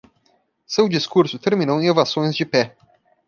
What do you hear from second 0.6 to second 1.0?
Seu